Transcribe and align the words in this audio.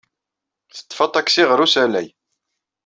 Teṭṭef 0.75 0.99
aṭaksi 1.05 1.43
ɣer 1.45 1.59
usalay. 1.65 2.07